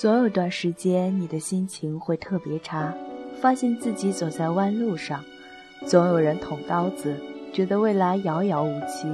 [0.00, 2.90] 总有段时间，你的心情会特别差，
[3.38, 5.22] 发现自己走在弯路上，
[5.84, 7.14] 总有人捅刀子，
[7.52, 9.12] 觉得未来遥遥无期。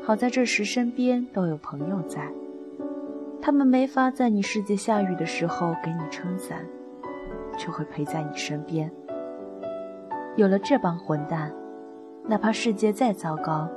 [0.00, 2.30] 好在这时身边都有朋友在，
[3.42, 6.64] 他们没法在你世界下雨的时候给你撑伞，
[7.58, 8.88] 却会陪在你身边。
[10.36, 11.52] 有了这帮混蛋，
[12.24, 13.68] 哪怕世界再糟糕，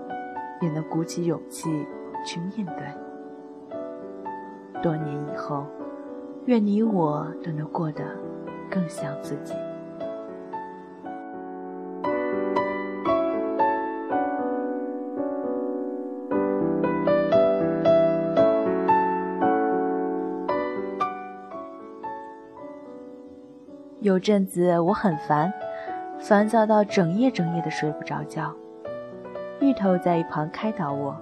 [0.61, 1.67] 也能鼓起勇气
[2.23, 2.85] 去面对。
[4.83, 5.66] 多年以后。
[6.45, 8.04] 愿你我都能过得
[8.70, 9.54] 更像自己。
[24.00, 25.53] 有阵子我很烦，
[26.20, 28.52] 烦躁到整夜整夜的睡不着觉。
[29.59, 31.16] 芋头在一旁开导我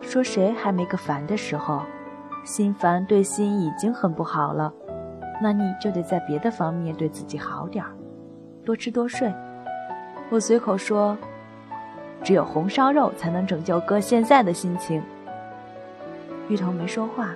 [0.00, 1.82] 说：“谁还没个烦的时候？”
[2.44, 4.70] 心烦对心已经很不好了，
[5.42, 7.90] 那你就得在别的方面对自己好点儿，
[8.64, 9.32] 多吃多睡。
[10.28, 11.16] 我随口说，
[12.22, 15.02] 只有红烧肉才能拯救哥现在的心情。
[16.48, 17.30] 芋头没说话，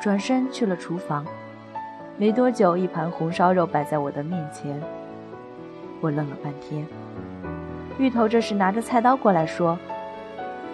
[0.00, 1.26] 转身去了厨房。
[2.16, 4.80] 没多久，一盘红烧肉摆在我的面前，
[6.00, 6.86] 我愣了半天。
[7.98, 9.78] 芋头这时拿着菜刀过来说。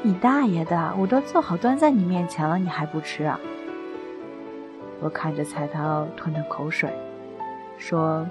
[0.03, 0.95] 你大爷的！
[0.97, 3.39] 我都做好端在你面前了，你还不吃啊？
[4.98, 6.91] 我看着菜刀吞吞口水，
[7.77, 8.27] 说：“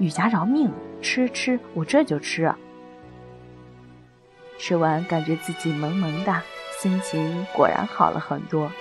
[0.00, 2.50] 雨家饶命，吃吃，我这就吃。”
[4.56, 6.34] 吃完感觉自己萌萌的，
[6.80, 8.72] 心情果然好了很多。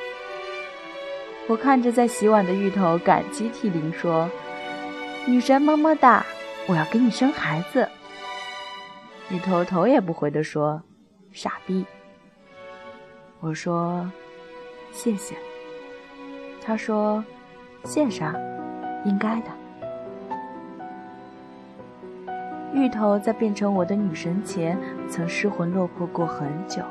[1.47, 4.29] 我看着在洗碗的芋头，感激涕零，说
[5.27, 6.25] ：“女神么么哒，
[6.65, 7.89] 我要给你生孩子。”
[9.29, 10.81] 芋头头也不回的说。
[11.33, 11.83] 傻逼！
[13.39, 14.07] 我说
[14.91, 15.35] 谢谢。
[16.61, 17.25] 他说
[17.83, 18.35] 谢啥？
[19.03, 19.47] 应该的。
[22.75, 24.77] 芋头在变成我的女神前，
[25.09, 26.83] 曾失魂落魄过很久。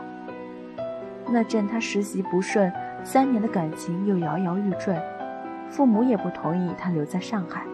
[1.28, 2.70] 那阵他实习不顺，
[3.04, 5.00] 三年的感情又摇摇欲坠，
[5.70, 7.64] 父母也不同意他留在上海。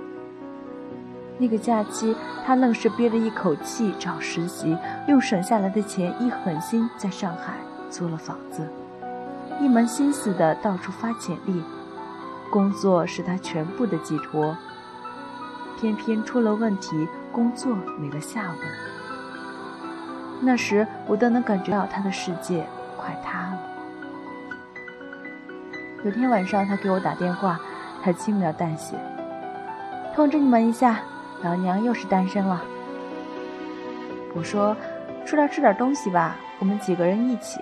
[1.41, 4.77] 那个假期，他愣是憋着一口气找实习，
[5.07, 7.55] 用省下来的钱一狠心在上海
[7.89, 8.67] 租了房子，
[9.61, 11.63] 一门心思的到处发简历，
[12.51, 14.57] 工作是他全部的寄托。
[15.81, 18.59] 偏偏出了问题，工作没了下文。
[20.41, 22.67] 那时我都能感觉到他的世界
[22.97, 23.59] 快塌了。
[26.05, 27.61] 有天晚上，他给我打电话，
[28.03, 28.97] 他轻描淡写
[30.17, 30.99] ：“通知你们一下。”
[31.43, 32.63] 老娘又是单身了。
[34.35, 34.77] 我说
[35.25, 37.61] ：“出来吃点东西吧，我们几个人一起。”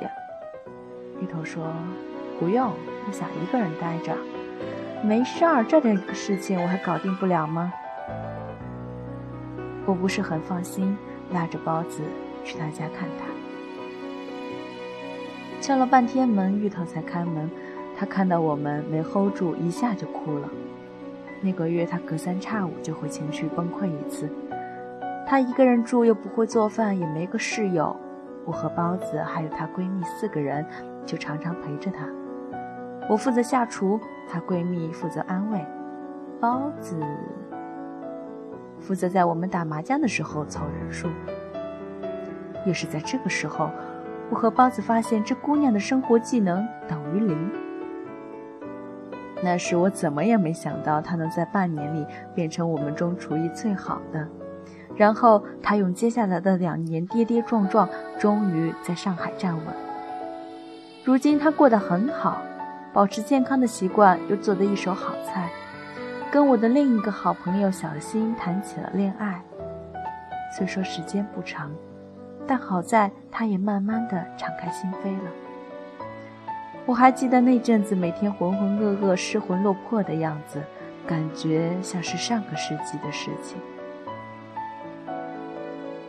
[1.21, 1.73] 芋头说
[2.41, 2.73] ：“不用，
[3.07, 4.17] 我想一个人待着。”
[5.05, 7.73] 没事儿，这点事情我还搞定不了吗？
[9.85, 10.97] 我不是很放心，
[11.33, 12.03] 拉着包子
[12.45, 13.27] 去他家看他。
[15.61, 17.51] 敲了半天门，芋头才开门。
[17.99, 20.49] 他看到我们没 hold 住，一下就哭了。
[21.41, 24.29] 那个月，他隔三差五就会情绪崩溃一次。
[25.27, 27.95] 他一个人住，又不会做饭，也没个室友。
[28.45, 30.65] 我和包子还有她闺蜜四个人，
[31.05, 32.07] 就常常陪着她。
[33.09, 33.99] 我负责下厨，
[34.29, 35.67] 她闺蜜负责安慰，
[36.41, 36.97] 包子
[38.79, 41.09] 负责在我们打麻将的时候凑人数。
[42.65, 43.71] 也是在这个时候，
[44.31, 47.66] 我和包子发现这姑娘的生活技能等于零。
[49.43, 54.27] 那时我怎么也没想到，他能在半年里变成我们中厨艺最好的。
[54.97, 57.89] 然后他用接下来的两年跌跌撞撞，
[58.19, 59.67] 终于在上海站稳。
[61.05, 62.39] 如今他过得很好，
[62.95, 65.51] 保持健康的习惯，又做得一手好菜，
[66.33, 69.43] 跟我的另一个好朋友小新谈起了恋爱。
[70.57, 71.71] 虽说时间不长，
[72.47, 75.31] 但好在他也慢慢的敞开心扉了。
[76.87, 80.63] 我还记得那阵子每天浑浑噩噩、失魂落魄的样子，
[81.05, 83.59] 感觉像是上个世纪的事情。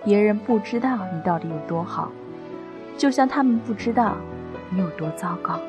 [0.06, 2.12] 别人不知道你到底有多好，
[2.96, 4.16] 就像他们不知道
[4.70, 5.60] 你有多糟糕。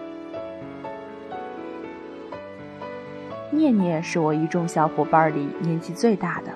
[3.51, 6.53] 念念是我一众小伙伴里年纪最大的，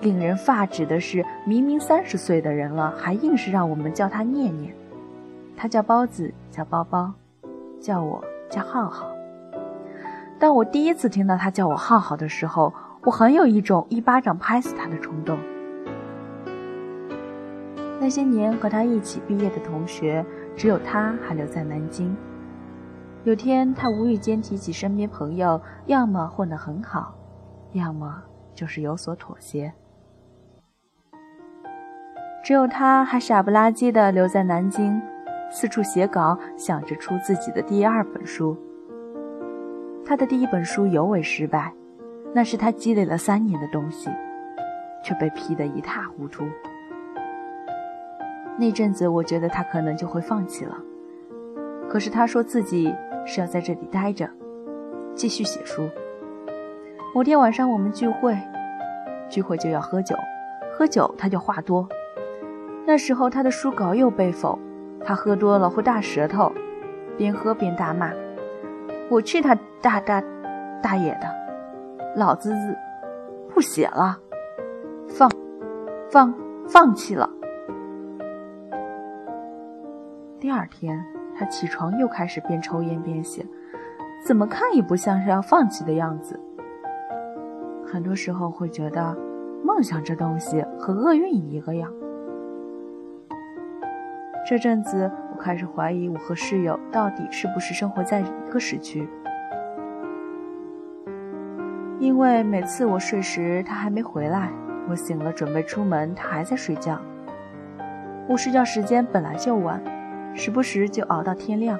[0.00, 4.72] 令人发指的是，明明三十岁的人了，还硬是让我们叫他念念。
[5.56, 7.12] 他叫包子，叫包包。
[7.82, 9.10] 叫我叫浩浩。
[10.38, 15.36] 当我第一次听到他叫我浩浩的时候，我很有一种一巴掌拍死他的冲动。
[18.00, 20.24] 那些年和他一起毕业的同学，
[20.56, 22.16] 只有他还留在南京。
[23.24, 27.14] 有天，他无意间提起身边朋友，要么混得很好，
[27.72, 28.20] 要么
[28.54, 29.72] 就是有所妥协。
[32.42, 35.00] 只有他还傻不拉几的留在南京，
[35.52, 38.56] 四处写稿，想着出自己的第二本书。
[40.04, 41.70] 他的第一本书尤为失败，
[42.34, 44.08] 那是他积累了三年的东西，
[45.04, 46.44] 却被批得一塌糊涂。
[48.56, 50.76] 那阵子，我觉得他可能就会放弃了。
[51.88, 52.92] 可是他说自己
[53.26, 54.28] 是要在这里待着，
[55.14, 55.86] 继续写书。
[57.14, 58.34] 某天晚上我们聚会，
[59.28, 60.16] 聚会就要喝酒，
[60.72, 61.86] 喝酒他就话多。
[62.86, 64.58] 那时候他的书稿又被否，
[65.04, 66.52] 他喝多了会大舌头，
[67.16, 68.12] 边喝边大骂
[69.10, 70.22] ：“我去他大大
[70.82, 71.28] 大爷的，
[72.16, 72.52] 老子
[73.54, 74.18] 不写了，
[75.08, 75.30] 放
[76.10, 76.34] 放
[76.68, 77.30] 放弃了。”
[80.38, 81.04] 第二天。
[81.34, 83.44] 他起床又开始边抽烟边写，
[84.24, 86.38] 怎么看也不像是要放弃的样子。
[87.86, 89.16] 很多时候会觉得，
[89.64, 91.90] 梦想这东西和厄运一个样。
[94.44, 99.08] 这阵子我开始怀疑我和室友到底是不是生活在一个时区，
[102.00, 104.50] 因为每次我睡时他还没回来，
[104.88, 107.00] 我醒了准备出门，他还在睡觉。
[108.28, 109.80] 我睡觉时间本来就晚。
[110.34, 111.78] 时不时就熬到天亮，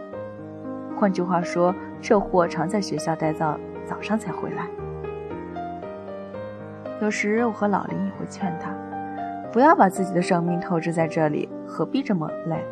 [0.94, 4.66] 换句话说，这货常在学校待到早上才回来。
[7.00, 8.70] 有时我和老林也会劝他，
[9.52, 12.64] 不要把自己的生命透支在这里，何必这么累？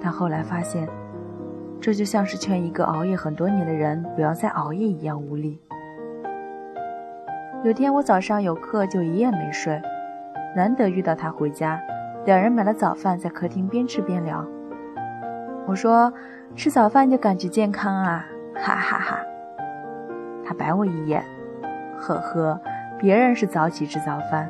[0.00, 0.88] 但后来发现，
[1.80, 5.60] 这就像是劝一个熬夜很多年的人不要再熬夜一样无力。
[7.64, 9.82] 有天我早上有课，就一夜没睡，
[10.54, 11.80] 难得遇到他回家，
[12.24, 14.46] 两人买了早饭，在客厅边吃边聊。
[15.66, 16.12] 我说
[16.54, 18.24] ：“吃早饭就感觉健康啊，
[18.54, 19.18] 哈哈哈！”
[20.46, 21.24] 他白我一眼，
[21.98, 22.60] 呵呵，
[22.98, 24.48] 别人是早起吃早饭，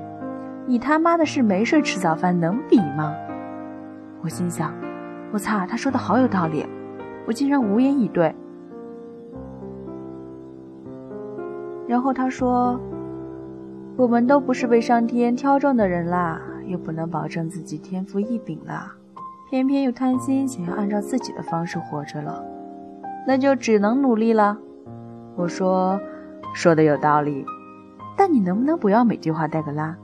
[0.70, 3.12] 你他妈的是没睡吃早饭，能比吗？
[4.22, 4.72] 我心想
[5.34, 6.64] ：“我操，他说的好有道理。”
[7.26, 8.32] 我竟然无言以对。
[11.88, 12.80] 然后他说
[13.98, 18.94] ：“我们都不是被上天挑中的人啦，又不能保证自己天赋异禀啦。”
[19.50, 22.44] 偏偏又贪心，想要按照自己的方式活着了，
[23.26, 24.56] 那就只能努力了。
[25.34, 26.00] 我说，
[26.54, 27.44] 说的有道理，
[28.16, 29.96] 但你能不能不要每句话带个拉？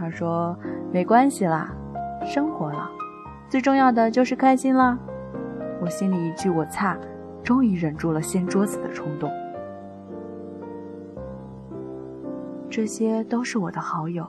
[0.00, 0.56] 他说，
[0.90, 1.70] 没关系啦，
[2.24, 2.90] 生活了，
[3.50, 4.98] 最重要的就是开心啦。
[5.78, 6.96] 我心里一句我擦，
[7.44, 9.30] 终于忍住了掀桌子的冲动。
[12.70, 14.26] 这些都是我的好友。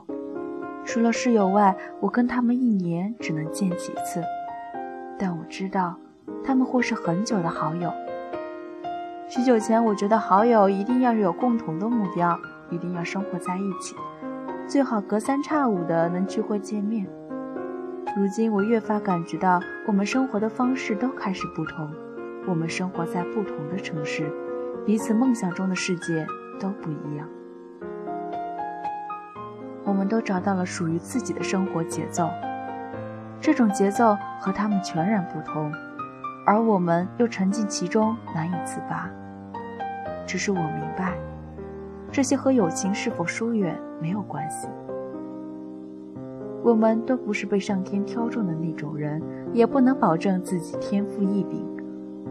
[0.84, 4.22] 除了室友外，我跟他们一年只能见几次，
[5.18, 5.96] 但我知道，
[6.44, 7.90] 他们或是很久的好友。
[9.26, 13.96] 许久前，我觉得好友一定要有共同的目标，一定要生活在一起，
[14.72, 17.06] 最好隔三差五的能聚会见面。
[18.16, 21.90] 如今，我越发感觉到，我们生活的方式都开始不同，
[22.46, 24.32] 我们生活在不同的城市，
[24.86, 26.26] 彼此梦想中的世界
[26.58, 27.28] 都不一样。
[29.84, 32.30] 我们都找到了属于自己的生活节奏，
[33.42, 35.70] 这种节奏和他们全然不同，
[36.46, 39.10] 而我们又沉浸其中难以自拔。
[40.26, 41.12] 只是我明白，
[42.12, 44.68] 这些和友情是否疏远没有关系。
[46.62, 49.20] 我们都不是被上天挑中的那种人，
[49.52, 51.66] 也不能保证自己天赋异禀，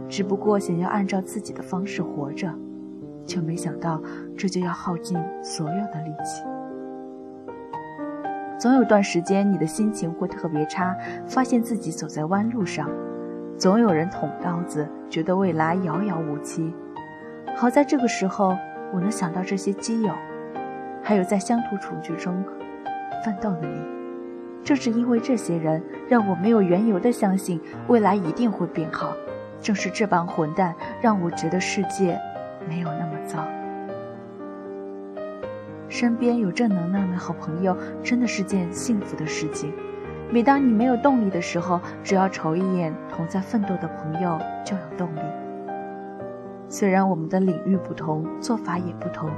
[0.08, 2.48] 只不过想要按照自己的方式活着，
[3.26, 4.00] 却没想到
[4.38, 6.44] 这就要耗尽所有的力气。
[8.60, 10.96] 总有段时间，你的心情会特别差，
[11.26, 12.88] 发现自己走在弯路上；
[13.58, 16.72] 总有人捅刀子，觉得未来遥遥无期。
[17.58, 18.56] 好在这个时候，
[18.94, 20.14] 我能想到这些基友，
[21.02, 22.44] 还有在乡土处境中
[23.24, 23.82] 奋斗的你。
[24.64, 29.16] 正是因为这些人，让我没有缘由的相信未来一定会变好。
[29.60, 32.20] 正是这帮混蛋，让我觉得世界
[32.68, 33.46] 没有那么糟。
[35.90, 39.74] 身边有正能量的好朋友，真的是件幸福的事情。
[40.32, 45.20] 每当你没有动力的时候，只要瞅一眼同在奋斗的朋友，就有动力。
[46.72, 49.30] 虽然我们的领域不同，做法也不同，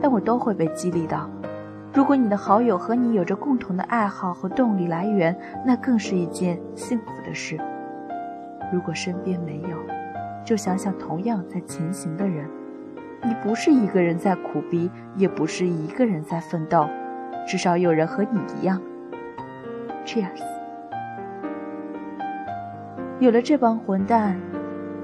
[0.00, 1.30] 但我都会被激励到。
[1.94, 7.56] 如果你的好友和你有着共同的爱好和动力来源，那更是一件幸福的事。
[8.72, 9.78] 如果身边没有，
[10.44, 12.50] 就想想同样在前行的人。
[13.22, 16.88] 你不是一个人在苦逼，也不是一个人在奋斗，
[17.46, 18.82] 至少有人和你一样。
[20.04, 20.42] Cheers！
[23.20, 24.36] 有了这帮混蛋，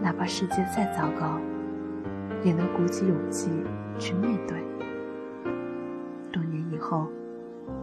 [0.03, 1.39] 哪怕世界再糟糕，
[2.45, 3.51] 也能鼓起勇气
[3.99, 4.59] 去面对。
[6.33, 7.07] 多年以后，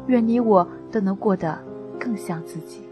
[0.08, 1.58] 愿你我都能过得
[2.00, 2.85] 更像自己。